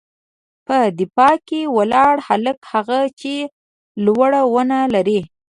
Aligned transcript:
_په 0.67 0.77
دفاع 0.99 1.35
کې 1.47 1.61
ولاړ 1.77 2.13
هلک، 2.27 2.57
هغه 2.71 2.99
چې 3.19 3.33
لوړه 4.05 4.41
ونه 4.53 4.79
لري. 4.93 5.21